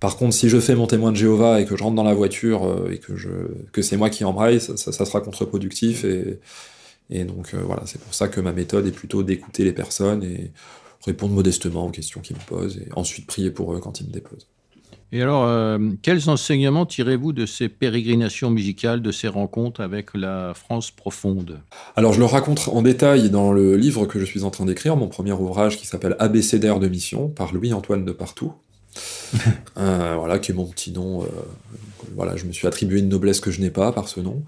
[0.00, 2.14] Par contre, si je fais mon témoin de Jéhovah et que je rentre dans la
[2.14, 3.28] voiture euh, et que, je,
[3.70, 6.04] que c'est moi qui embraye, ça, sera contre-productif.
[6.04, 6.40] Et,
[7.10, 10.24] et donc euh, voilà, c'est pour ça que ma méthode est plutôt d'écouter les personnes
[10.24, 10.52] et
[11.04, 14.12] répondre modestement aux questions qu'ils me posent et ensuite prier pour eux quand ils me
[14.12, 14.48] déposent.
[15.12, 20.54] Et alors, euh, quels enseignements tirez-vous de ces pérégrinations musicales, de ces rencontres avec la
[20.54, 21.60] France profonde?
[21.96, 24.96] Alors, je le raconte en détail dans le livre que je suis en train d'écrire,
[24.96, 28.52] mon premier ouvrage qui s'appelle Abécédaire de mission, par Louis-Antoine de Partout.
[29.78, 31.22] Euh, voilà, qui est mon petit nom.
[31.22, 31.26] Euh,
[32.14, 34.42] voilà, je me suis attribué une noblesse que je n'ai pas par ce nom.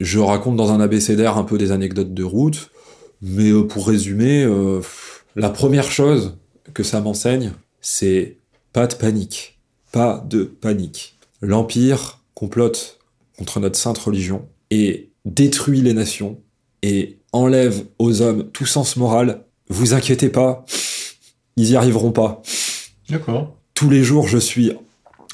[0.00, 2.70] Je raconte dans un abécédaire un peu des anecdotes de route,
[3.20, 4.48] mais pour résumer,
[5.36, 6.38] la première chose
[6.72, 8.38] que ça m'enseigne, c'est
[8.72, 9.52] pas de panique
[9.92, 11.18] pas de panique.
[11.40, 12.98] L'Empire complote
[13.38, 16.40] contre notre sainte religion et détruit les nations
[16.82, 19.44] et enlève aux hommes tout sens moral.
[19.68, 20.64] Vous inquiétez pas,
[21.56, 22.42] ils y arriveront pas.
[23.08, 23.56] D'accord.
[23.74, 24.72] Tous les jours, je suis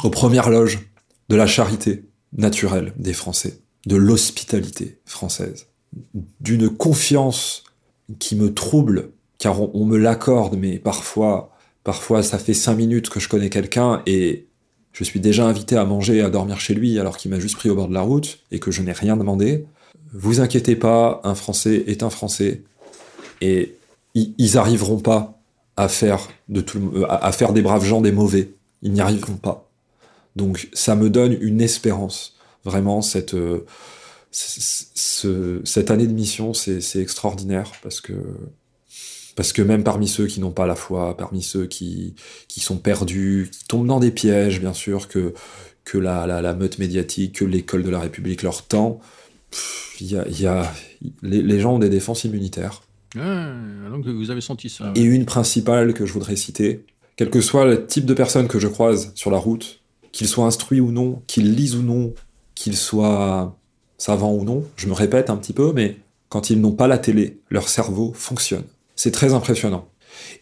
[0.02, 0.90] aux premières loges
[1.28, 2.04] de la charité
[2.36, 5.66] naturelle des Français, de l'hospitalité française,
[6.40, 7.64] d'une confiance
[8.18, 11.52] qui me trouble, car on, me l'accorde, mais parfois,
[11.84, 14.46] parfois ça fait cinq minutes que je connais quelqu'un et
[14.92, 17.56] je suis déjà invité à manger et à dormir chez lui alors qu'il m'a juste
[17.56, 19.66] pris au bord de la route et que je n'ai rien demandé.
[20.12, 22.62] Vous inquiétez pas, un Français est un Français
[23.40, 23.76] et
[24.14, 25.37] ils arriveront pas
[25.78, 28.50] à faire, de tout, à faire des braves gens des mauvais.
[28.82, 29.70] Ils n'y arriveront pas.
[30.34, 32.36] Donc ça me donne une espérance.
[32.64, 33.64] Vraiment, cette, euh,
[34.32, 38.12] cette année de mission, c'est extraordinaire parce que
[39.36, 42.16] parce que même parmi ceux qui n'ont pas la foi, parmi ceux qui,
[42.48, 45.32] sont perdus, qui tombent dans des pièges, bien sûr, que,
[45.84, 48.98] que la, la, meute médiatique, que l'école de la République leur tend,
[50.00, 50.74] y a, y a,
[51.22, 52.82] les, gens ont des défenses immunitaires.
[53.14, 54.92] Donc vous avez senti ça.
[54.94, 56.84] Et une principale que je voudrais citer,
[57.16, 59.80] quel que soit le type de personne que je croise sur la route,
[60.12, 62.14] qu'ils soient instruits ou non, qu'ils lisent ou non,
[62.54, 63.56] qu'ils soient
[63.98, 65.96] savants ou non, je me répète un petit peu, mais
[66.28, 68.64] quand ils n'ont pas la télé, leur cerveau fonctionne.
[68.96, 69.88] C'est très impressionnant.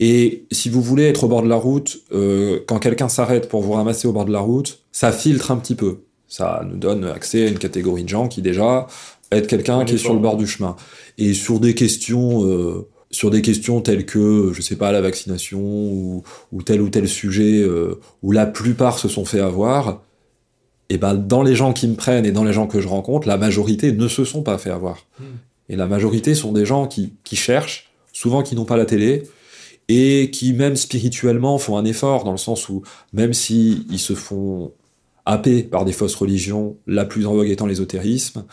[0.00, 3.62] Et si vous voulez être au bord de la route, euh, quand quelqu'un s'arrête pour
[3.62, 6.00] vous ramasser au bord de la route, ça filtre un petit peu.
[6.28, 8.86] Ça nous donne accès à une catégorie de gens qui déjà
[9.30, 10.76] aident quelqu'un qui est sur le bord du chemin.
[11.18, 15.60] Et sur des questions, euh, sur des questions telles que, je sais pas, la vaccination
[15.60, 16.22] ou,
[16.64, 20.02] tel ou tel sujet euh, où la plupart se sont fait avoir,
[20.88, 22.86] et eh ben dans les gens qui me prennent et dans les gens que je
[22.86, 25.04] rencontre, la majorité ne se sont pas fait avoir.
[25.18, 25.24] Hmm.
[25.68, 29.24] Et la majorité sont des gens qui, qui cherchent souvent qui n'ont pas la télé,
[29.88, 34.14] et qui même spirituellement font un effort, dans le sens où même si ils se
[34.14, 34.72] font
[35.26, 38.44] happé par des fausses religions, la plus en vogue étant l'ésotérisme.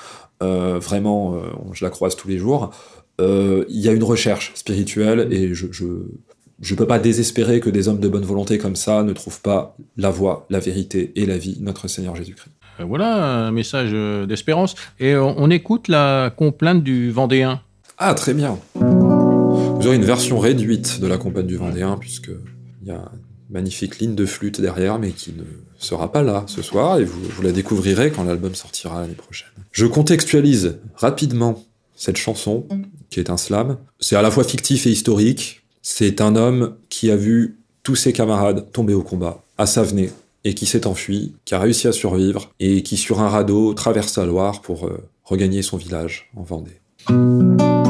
[0.42, 1.40] Euh, vraiment,
[1.72, 2.72] je la croise tous les jours.
[3.20, 7.88] Il y a une recherche spirituelle et je, je ne peux pas désespérer que des
[7.88, 11.38] hommes de bonne volonté comme ça ne trouvent pas la voie, la vérité et la
[11.38, 12.52] vie, notre Seigneur Jésus-Christ.
[12.80, 13.94] Voilà un message
[14.28, 14.76] d'espérance.
[15.00, 17.62] Et on écoute la complainte du Vendéen.
[17.98, 18.58] Ah, très bien.
[18.76, 23.12] Vous aurez une version réduite de la complainte du Vendéen, puisqu'il y a
[23.54, 25.44] magnifique ligne de flûte derrière, mais qui ne
[25.78, 29.48] sera pas là ce soir, et vous, la découvrirez quand l'album sortira l'année prochaine.
[29.72, 31.64] Je contextualise rapidement
[31.96, 32.66] cette chanson,
[33.10, 33.78] qui est un slam.
[34.00, 35.62] C'est à la fois fictif et historique.
[35.82, 40.12] C'est un homme qui a vu tous ses camarades tomber au combat, à Savenay,
[40.44, 44.18] et qui s'est enfui, qui a réussi à survivre, et qui sur un radeau traverse
[44.18, 47.83] la Loire pour euh, regagner son village en Vendée.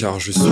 [0.00, 0.42] Car je suis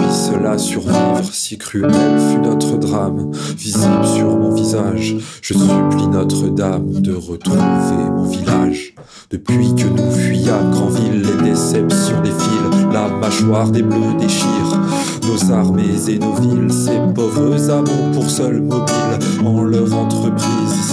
[0.44, 1.22] à survivre.
[1.32, 1.90] Si cruel
[2.30, 8.94] fut notre drame, visible sur mon visage, je supplie Notre-Dame de retrouver mon village.
[9.30, 14.80] Depuis que nous fuyâmes Grandville, les déceptions défilent, la mâchoire des bleus déchire
[15.26, 20.46] nos armées et nos villes, ces pauvres amours pour seul mobile en leur entreprise,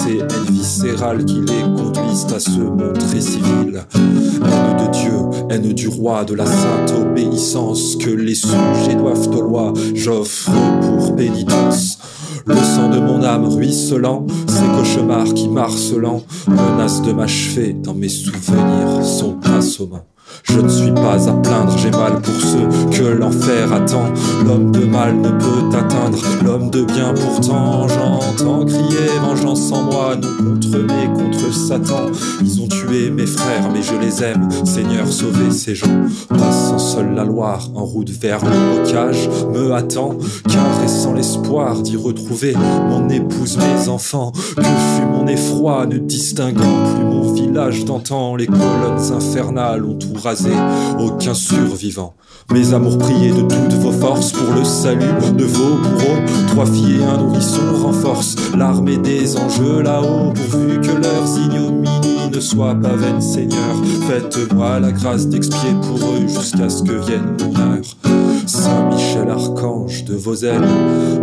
[0.04, 3.84] c'est elles viscérales qui les conduisent à se montrer civils.
[3.93, 9.41] Haine de Dieu, haine du roi, de la sainte obéissance que les sujets doivent aux
[9.41, 12.00] lois, j'offre pour pénitence.
[12.46, 18.10] Le sang de mon âme ruisselant, ces cauchemars qui marcelant menacent de m'achever dans mes
[18.10, 20.06] souvenirs sont assommants.
[20.43, 24.06] Je ne suis pas à plaindre, j'ai mal pour ceux que l'enfer attend.
[24.46, 27.88] L'homme de mal ne peut atteindre, l'homme de bien pourtant.
[27.88, 32.12] J'entends crier vengeance en moi, non contre mes, contre Satan.
[32.41, 34.50] Ils ont tué mes frères, mais je les aime.
[34.65, 35.88] Seigneur, sauvez ces gens.
[36.30, 40.17] Passant seul la Loire, en route vers le bocage, me attend,
[40.48, 42.56] caressant l'espoir d'y retrouver
[42.89, 44.32] mon épouse, mes enfants.
[44.56, 46.63] Que fut mon effroi, ne distinguant
[46.96, 47.12] plus
[47.53, 48.35] mon village d'antan.
[48.35, 50.51] Les colonnes infernales ont tout rasé,
[50.99, 52.13] aucun survivant.
[52.51, 55.05] Mes amours priés de toutes vos forces pour le salut
[55.37, 56.21] de vos bourreaux.
[56.47, 62.39] Trois filles et un nourrisson renforcent l'armée des enjeux là-haut, pourvu que leurs ignominies ne
[62.39, 63.75] soient pas vaines, Seigneur.
[64.07, 68.12] Faites-moi la grâce d'expier pour eux jusqu'à ce que vienne mon heure.
[68.45, 70.67] Saint Michel Archange de vos ailes,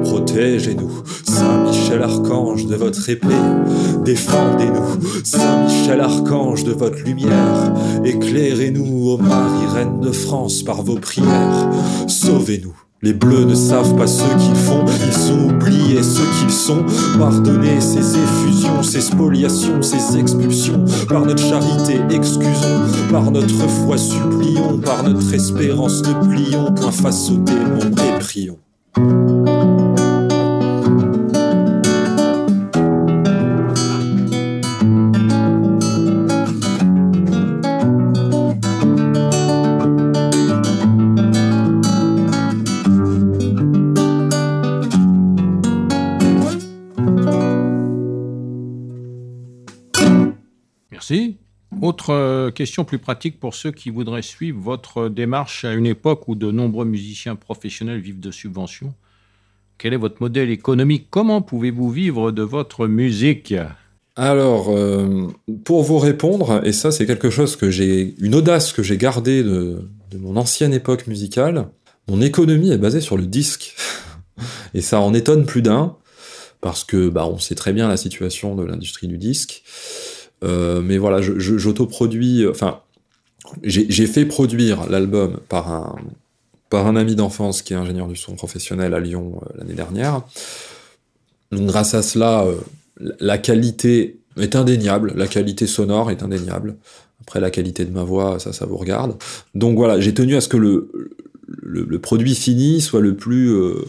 [0.03, 1.03] protégez-nous.
[1.27, 3.29] Saint Michel Archange de votre épée,
[4.05, 5.25] défendez-nous.
[5.25, 7.73] Saint Michel Archange de votre lumière,
[8.05, 11.71] éclairez-nous, ô Marie, Reine de France, par vos prières.
[12.07, 12.90] Sauvez-nous.
[13.03, 16.85] Les bleus ne savent pas ce qu'ils font, ils ont oublié ce qu'ils sont.
[17.19, 20.85] Pardonnez ces effusions, ces spoliations, ces expulsions.
[21.09, 22.83] Par notre charité, excusons.
[23.11, 24.79] Par notre foi, supplions.
[24.81, 28.59] Par notre espérance, ne plions point face au démon et prions.
[52.51, 56.35] Euh, question plus pratique pour ceux qui voudraient suivre votre démarche à une époque où
[56.35, 58.93] de nombreux musiciens professionnels vivent de subventions.
[59.79, 61.07] Quel est votre modèle économique?
[61.11, 63.55] Comment pouvez-vous vivre de votre musique?
[64.17, 65.29] Alors, euh,
[65.65, 69.43] pour vous répondre, et ça c'est quelque chose que j'ai, une audace que j'ai gardée
[69.43, 71.69] de, mon ancienne époque musicale,
[72.09, 73.75] mon économie est basée sur le disque.
[74.75, 75.97] et ça en étonne plus d'un,
[76.61, 79.63] parce que bah, on sait très bien la situation de l'industrie du disque.
[80.43, 82.81] Euh, mais voilà, j'autoproduis, enfin,
[83.63, 85.97] j'ai fait produire l'album par un,
[86.69, 90.23] par un ami d'enfance qui est ingénieur du son professionnel à Lyon euh, l'année dernière.
[91.53, 92.57] Donc grâce à cela, euh,
[93.19, 96.77] la qualité est indéniable, la qualité sonore est indéniable.
[97.23, 99.17] Après la qualité de ma voix, ça, ça vous regarde.
[99.55, 100.91] Donc voilà, j'ai tenu à ce que le,
[101.47, 103.85] le, produit fini soit le plus, le,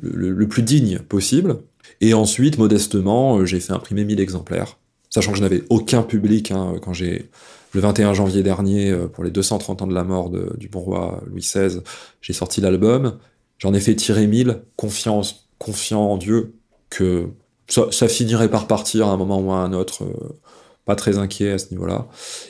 [0.00, 1.56] le, plus digne possible.
[2.00, 4.76] Et ensuite, modestement, j'ai fait imprimer 1000 exemplaires
[5.12, 7.28] sachant que je n'avais aucun public hein, quand j'ai
[7.74, 11.22] le 21 janvier dernier, euh, pour les 230 ans de la mort du bon roi
[11.26, 11.80] Louis XVI,
[12.22, 13.18] j'ai sorti l'album.
[13.58, 16.54] J'en ai fait tirer 1000, confiance, confiant en Dieu
[16.90, 17.28] que
[17.68, 20.04] ça, finirait par partir à un moment ou à un autre.
[20.04, 20.38] Euh,
[20.84, 22.08] pas très inquiet à ce niveau-là.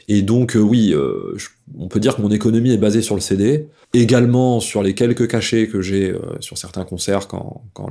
[0.08, 0.94] Et donc, oui,
[1.78, 5.28] on peut dire que mon économie est basée sur le CD, également sur les quelques
[5.28, 7.90] cachets que j'ai sur certains concerts quand, quand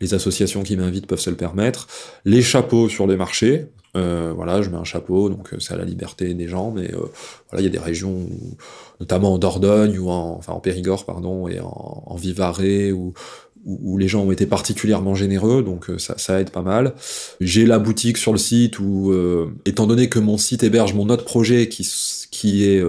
[0.00, 1.88] les associations qui m'invitent peuvent se le permettre,
[2.24, 5.76] les chapeaux sur les marchés, euh, voilà, je mets un chapeau, donc euh, c'est à
[5.76, 7.06] la liberté des gens, mais euh,
[7.50, 8.26] voilà, il y a des régions,
[8.98, 13.14] notamment en Dordogne ou en, enfin en Périgord, pardon, et en, en Vivarais, où,
[13.64, 16.94] où, les gens ont été particulièrement généreux, donc ça, ça aide pas mal.
[17.40, 19.14] J'ai la boutique sur le site où,
[19.64, 21.88] étant donné que mon site héberge mon autre projet qui,
[22.30, 22.84] qui est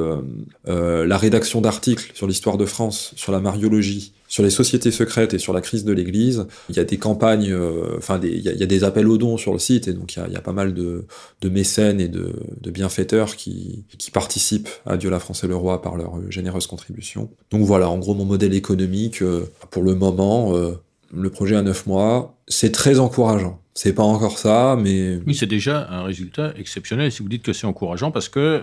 [0.65, 5.39] la rédaction d'articles sur l'histoire de France, sur la mariologie, sur les sociétés secrètes et
[5.39, 8.65] sur la crise de l'Église, il y a des campagnes, euh, enfin, il, y a
[8.65, 11.05] des appels aux dons sur le site, et donc il y a, pas mal de,
[11.45, 12.33] mécènes et de,
[12.69, 17.29] bienfaiteurs qui, participent à Dieu la France et le Roi par leur généreuse contribution.
[17.49, 20.81] Donc voilà, en gros, mon modèle économique, euh, pour le moment, euh,
[21.15, 23.61] le projet à neuf mois, c'est très encourageant.
[23.73, 25.19] C'est pas encore ça, mais...
[25.27, 28.61] Oui, c'est déjà un résultat exceptionnel si vous dites que c'est encourageant, parce que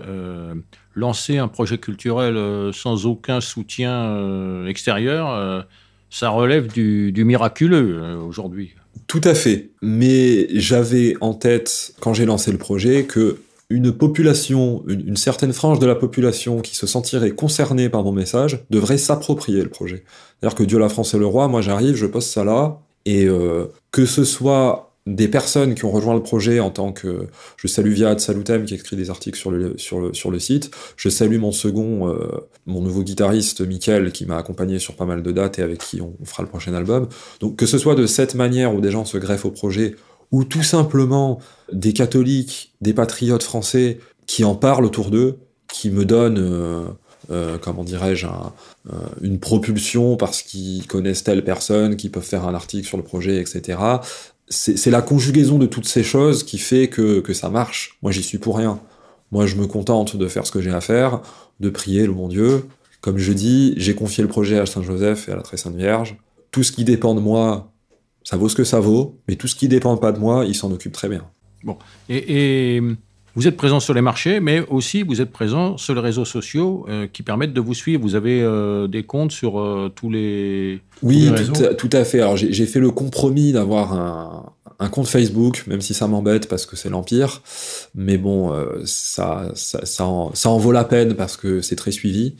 [0.95, 5.61] lancer un projet culturel euh, sans aucun soutien euh, extérieur, euh,
[6.09, 8.75] ça relève du, miraculeux aujourd'hui.
[9.07, 9.71] Tout à fait.
[9.81, 15.79] Mais j'avais en tête, quand j'ai lancé le projet, que une population, une, certaine frange
[15.79, 20.03] de la population qui se sentirait concernée par mon message devrait s'approprier le projet.
[20.39, 23.27] C'est-à-dire que Dieu, la France et le roi, moi j'arrive, je poste ça là, et
[23.91, 27.91] que ce soit des personnes qui ont rejoint le projet en tant que je salue
[27.91, 31.39] Viad Salutem qui écrit des articles sur le sur le sur le site je salue
[31.39, 35.59] mon second euh, mon nouveau guitariste Michael qui m'a accompagné sur pas mal de dates
[35.59, 37.09] et avec qui on, fera le prochain album
[37.41, 39.95] donc que ce soit de cette manière où des gens se greffent au projet
[40.33, 41.39] ou tout simplement
[41.71, 45.37] des catholiques des patriotes français qui en parlent autour d'eux
[45.69, 46.85] qui me donnent euh,
[47.31, 48.27] euh, comment dirais-je,
[49.21, 53.37] une propulsion parce qu'ils connaissent telle personne, qui peuvent faire un article sur le projet,
[53.37, 53.77] etc
[54.49, 57.97] c'est la conjugaison de toutes ces choses qui fait que, ça marche.
[58.01, 58.79] Moi, j'y suis pour rien.
[59.31, 61.21] Moi, je me contente de faire ce que j'ai à faire,
[61.59, 62.67] de prier le bon Dieu.
[63.01, 66.17] Comme je dis, j'ai confié le projet à Saint-Joseph et à la Très Sainte Vierge.
[66.51, 67.72] Tout ce qui dépend de moi,
[68.23, 70.55] ça vaut ce que ça vaut, mais tout ce qui dépend pas de moi, il
[70.55, 71.25] s'en occupe très bien.
[71.63, 71.77] Bon.
[72.09, 72.81] et
[73.35, 76.85] vous êtes présent sur les marchés, mais aussi vous êtes présent sur les réseaux sociaux
[76.87, 78.01] euh, qui permettent de vous suivre.
[78.03, 80.81] Vous avez euh, des comptes sur euh, tous les.
[81.01, 81.31] Oui,
[81.77, 82.21] tout, à fait.
[82.21, 83.93] Alors j'ai fait le compromis d'avoir
[84.79, 87.41] un, compte Facebook, même si ça m'embête parce que c'est l'Empire.
[87.95, 88.53] Mais bon,
[88.85, 92.35] ça, ça, en, vaut la peine parce que c'est très suivi.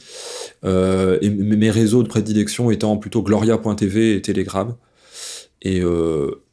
[0.63, 4.75] et mes réseaux de prédilection étant plutôt Gloria.tv et Telegram.
[5.63, 5.81] Et,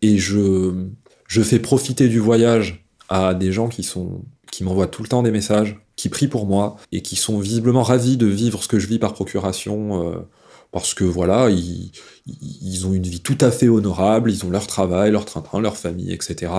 [0.02, 0.86] et je,
[1.26, 5.22] je fais profiter du voyage à des gens qui sont qui m'envoient tout le temps
[5.22, 8.78] des messages, qui prient pour moi et qui sont visiblement ravis de vivre ce que
[8.78, 10.08] je vis par procuration.
[10.08, 10.18] Euh,
[10.72, 11.90] parce que voilà, ils,
[12.26, 15.76] ils, ont une vie tout à fait honorable, ils ont leur travail, leur train-train, leur
[15.76, 16.52] famille, etc.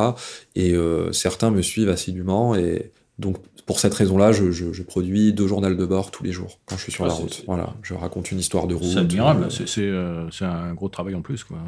[0.54, 5.48] Et euh, certains me suivent assidûment et donc pour cette raison-là, je, je, produis deux
[5.48, 7.44] journaux de bord tous les jours quand je suis sur la route.
[7.48, 8.92] Voilà, je raconte une histoire de route.
[8.92, 11.46] C'est admirable, euh, c'est un gros travail en plus.
[11.46, 11.60] Quoi,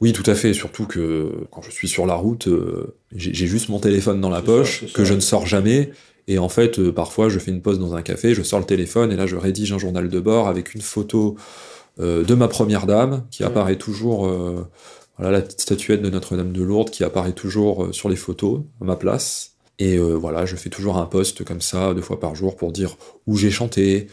[0.00, 0.52] oui, tout à fait.
[0.52, 4.42] Surtout que quand je suis sur la route, euh, j'ai juste mon téléphone dans la
[4.42, 5.90] poche, que je ne sors jamais.
[6.28, 8.66] Et en fait, euh, parfois, je fais une pause dans un café, je sors le
[8.66, 11.36] téléphone et là, je rédige un journal de bord avec une photo
[11.98, 14.28] euh, de ma première dame qui apparaît toujours.
[15.16, 18.84] voilà la petite statuette de Notre-Dame de Lourdes qui apparaît toujours sur les photos à
[18.84, 19.52] ma place.
[19.78, 22.96] Et voilà, je fais toujours un post comme ça deux fois par jour pour dire
[23.26, 24.08] où j'ai chanté,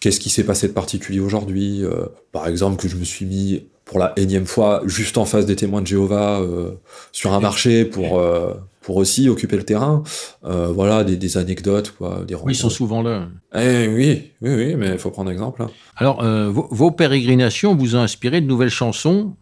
[0.00, 1.84] qu'est-ce qui s'est passé de particulier aujourd'hui.
[2.32, 5.56] par exemple, que je me suis mis pour la énième fois juste en face des
[5.56, 6.72] témoins de Jéhovah euh,
[7.12, 10.02] sur un marché pour euh, pour aussi occuper le terrain.
[10.44, 12.24] Euh, voilà des, des, anecdotes quoi.
[12.26, 13.28] Des oui, ils sont souvent là.
[13.54, 15.62] Eh, oui, oui, oui, mais il faut prendre exemple.
[15.62, 15.70] Hein.
[15.96, 19.36] Alors vos, pérégrinations vous ont inspiré de nouvelles chansons.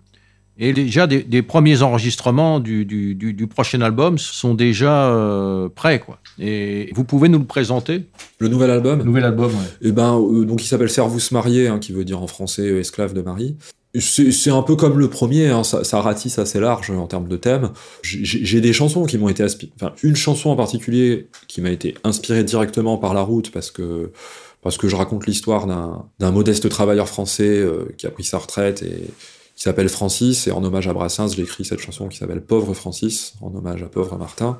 [0.59, 5.11] Et déjà, des, des premiers enregistrements du, du, du, prochain album sont déjà
[5.75, 6.19] prêts, quoi.
[6.39, 8.05] Et vous pouvez nous le présenter?
[8.39, 8.99] Le nouvel album?
[8.99, 9.65] Le nouvel album, oui.
[9.81, 10.13] Eh ben,
[10.45, 13.57] donc il s'appelle Servus marié, hein, qui veut dire en français esclave de Marie.
[13.99, 17.37] C'est un peu comme le premier, hein, ça, ça, ratisse assez large en termes de
[17.37, 17.73] thème.
[18.03, 21.95] J'ai des chansons qui m'ont été inspirées, enfin une chanson en particulier qui m'a été
[22.03, 24.11] inspirée directement par la route parce que
[24.63, 28.83] parce que je raconte l'histoire d'un modeste travailleur français euh, qui a pris sa retraite
[28.83, 29.11] et
[29.57, 32.73] qui s'appelle Francis et en hommage à Brassens, j'ai écrit cette chanson qui s'appelle Pauvre
[32.73, 34.59] Francis en hommage à Pauvre Martin.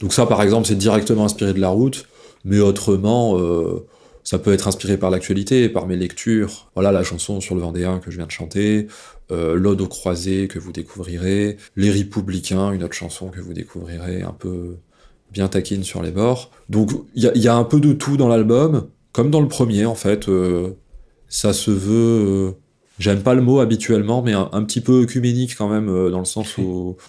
[0.00, 2.06] Donc ça par exemple c'est directement inspiré de la route,
[2.44, 3.86] mais autrement euh,
[4.24, 6.70] ça peut être inspiré par l'actualité, par mes lectures.
[6.74, 8.86] Voilà la chanson sur le Vendéen que je viens de chanter,
[9.30, 14.22] euh, L'Ode aux croisés que vous découvrirez, Les Républicains, une autre chanson que vous découvrirez
[14.22, 14.76] un peu
[15.32, 16.50] bien taquine sur les bords.
[16.68, 19.94] Donc il y, a, un peu de tout dans l'album, comme dans le premier en
[19.94, 20.28] fait.
[20.28, 20.70] Euh,
[21.28, 22.26] ça se veut...
[22.48, 22.50] Euh,
[22.98, 26.58] j'aime pas le mot habituellement, mais un, petit peu œcuménique quand même, dans le sens
[26.58, 26.96] où...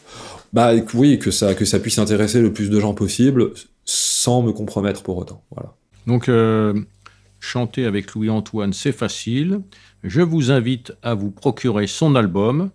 [0.53, 3.51] Bah oui, que ça, que ça puisse intéresser le plus de gens possible,
[3.86, 5.45] sans me compromettre pour autant.
[5.49, 5.76] Voilà.
[6.07, 6.30] Donc,
[7.41, 9.59] chanter avec Louis-Antoine, c'est facile.
[10.03, 12.69] Je vous invite à vous procurer son album.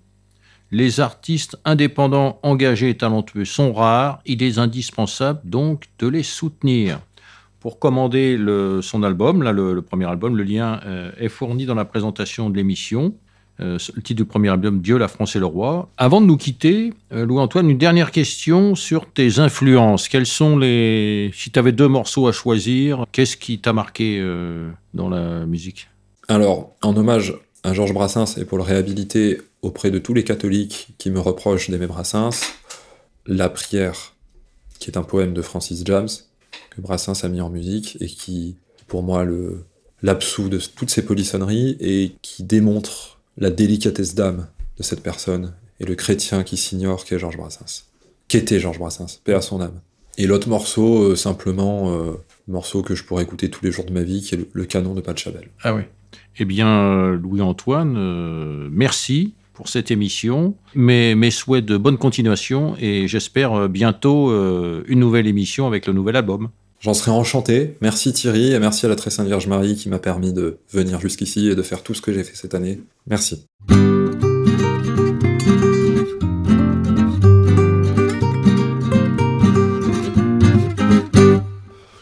[0.71, 4.21] Les artistes indépendants, engagés et talentueux sont rares.
[4.27, 7.01] Il est indispensable donc de les soutenir.
[7.61, 8.39] Pour commander
[8.83, 12.51] son album, là, le, le premier album, le lien euh, est fourni dans la présentation
[12.51, 13.15] de l'émission.
[13.61, 15.89] Euh, le titre du premier album, Dieu, la France et le roi.
[15.97, 20.09] Avant de nous quitter, euh, Louis-Antoine, une dernière question sur tes influences.
[20.09, 21.31] Quels sont les...
[21.35, 25.89] Si tu avais deux morceaux à choisir, qu'est-ce qui t'a marqué euh, dans la musique?
[26.29, 30.89] Alors, en hommage à Georges Brassens et pour le réhabiliter auprès de tous les catholiques
[30.99, 32.43] qui me reprochent d'aimer Brassens,
[33.27, 34.15] La prière,
[34.79, 36.09] qui est un poème de Francis James,
[36.71, 39.65] que Brassens a mis en musique et qui, pour moi, le
[40.03, 44.47] de toutes ces polissonneries et qui démontre la délicatesse d'âme
[44.79, 47.85] de cette personne et le chrétien qui s'ignore qu'est Georges Brassens.
[48.29, 49.81] Qu'était Georges Brassens, paix à son âme.
[50.19, 52.13] Et l'autre morceau, euh, simplement, euh,
[52.49, 54.95] morceau que je pourrais écouter tous les jours de ma vie, qui est le, canon
[54.95, 55.49] de Pachelbel.
[55.63, 55.83] Ah oui.
[56.39, 60.55] Eh bien, euh, Louis-Antoine, merci pour cette émission.
[60.75, 64.31] Mes, souhaits de bonne continuation et j'espère bientôt
[64.87, 66.51] une nouvelle émission avec le nouvel album.
[66.81, 67.77] J'en serais enchanté.
[67.81, 71.01] Merci Thierry et merci à la Très Sainte Vierge Marie qui m'a permis de venir
[71.01, 72.81] jusqu'ici et de faire tout ce que j'ai fait cette année.
[73.07, 73.47] Merci.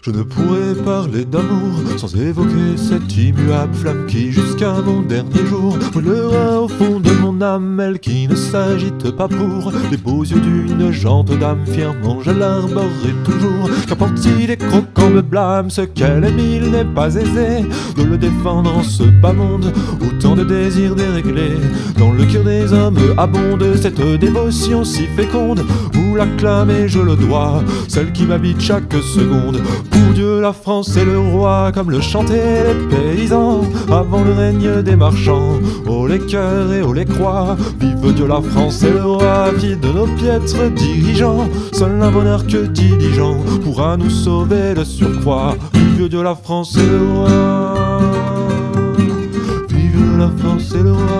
[0.07, 5.78] Je ne pourrais parler d'amour sans évoquer cette immuable flamme qui, jusqu'à mon dernier jour,
[5.94, 10.42] brûlera au fond de mon âme, elle qui ne s'agite pas pour les beaux yeux
[10.42, 13.70] d'une jante d'âme, fièrement je l'arborerai toujours.
[13.88, 17.64] Qu'importe si les croquants me blâment, ce qu'elle aime, il n'est pas aisé
[17.96, 19.72] de le défendre en ce bas monde.
[20.07, 21.57] Autant de désirs déréglés,
[21.98, 25.64] dans le cœur des hommes abonde cette dévotion si féconde.
[25.94, 29.62] Vous l'acclamez, je le dois, celle qui m'habite chaque seconde.
[29.95, 33.61] Pour Dieu, la France et le roi, comme le chantaient les paysans
[33.92, 35.61] avant le règne des marchands.
[35.86, 39.76] Oh les cœurs et oh les croix, vive Dieu, la France et le roi, vie
[39.76, 41.49] de nos piètres dirigeants.
[41.72, 45.55] Seul un monarque diligent pourra nous sauver de surcroît.
[45.72, 48.01] Vive Dieu, la France et le roi.
[49.68, 51.13] Vive la France et le roi.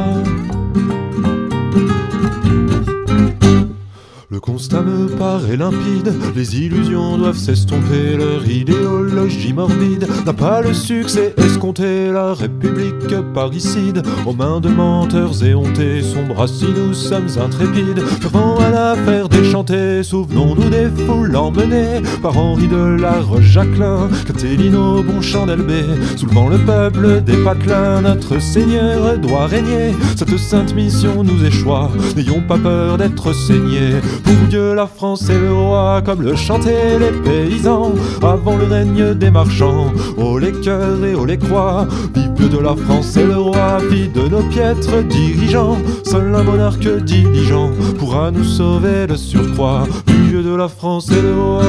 [5.57, 13.15] Limpide, les illusions doivent s'estomper, leur idéologie morbide n'a pas le succès escompté, la République
[13.33, 20.03] parricide, aux mains de menteurs éhontés, sombre si nous sommes intrépides, fervent à l'affaire déchantée,
[20.03, 25.83] souvenons-nous des foules emmenées par Henri de la Roche-Jacquelin, Castellino, Bonchamp d'Albé,
[26.17, 32.41] soulevant le peuple des patelins, notre Seigneur doit régner, cette sainte mission nous échoit, n'ayons
[32.41, 37.11] pas peur d'être saignés, pour Dieu, la France et le roi, comme le chantaient les
[37.11, 37.93] paysans
[38.23, 39.93] avant le règne des marchands.
[40.17, 44.09] Oh les cœurs et oh les croix, vive de la France et le roi, vie
[44.09, 45.79] de nos piètres dirigeants.
[46.05, 49.85] Seul un monarque diligent pourra nous sauver de surcroît.
[50.07, 51.63] Vive de la France et le roi.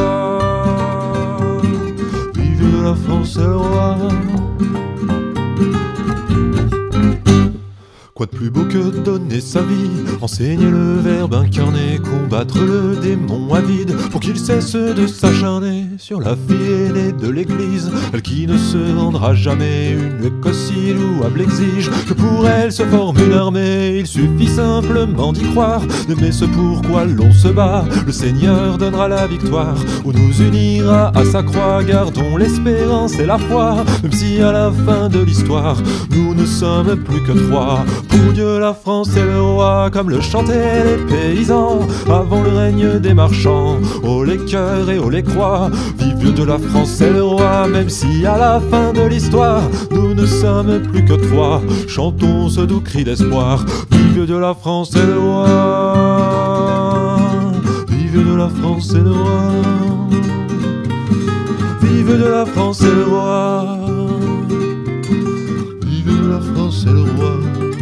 [2.36, 3.97] Vive de la France et le roi.
[8.16, 9.89] Quoi de plus beau que donner sa vie,
[10.22, 16.34] enseigner le verbe incarné, combattre le démon avide pour qu'il cesse de s'acharner sur la
[16.34, 22.13] fille aînée de l'église, elle qui ne se rendra jamais, une cossille louable exige que
[22.13, 27.34] pour elle se forme une armée, il suffit simplement d'y croire, d'aimer ce pourquoi l'on
[27.34, 33.20] se bat, le Seigneur donnera la victoire, ou nous unira à sa croix, gardons l'espérance
[33.20, 35.76] et la foi, même si à la fin de l'histoire,
[36.11, 37.84] nous ne sommes plus que trois.
[38.16, 42.99] Pour Dieu, la France et le roi, comme le chantaient les paysans avant le règne
[42.99, 43.80] des marchands.
[44.03, 47.89] Oh les cœurs et oh les croix, vive de la France et le roi, même
[47.89, 51.61] si à la fin de l'histoire, nous ne sommes plus que trois.
[51.89, 57.18] Chantons ce doux cri d'espoir, vive Dieu de la France et le roi.
[57.89, 59.51] Vive de la France et le roi.
[61.82, 63.78] Vive de la France et le roi.
[65.86, 67.74] Vive de la France et le roi.